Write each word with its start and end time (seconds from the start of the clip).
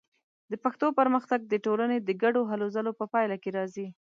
د 0.51 0.53
پښتو 0.63 0.87
پرمختګ 0.99 1.39
د 1.47 1.53
ټولنې 1.65 1.97
د 2.01 2.09
ګډو 2.23 2.41
هلو 2.51 2.67
ځلو 2.75 2.91
په 2.99 3.05
پایله 3.13 3.35
کې 3.43 3.49
راځي. 3.57 3.87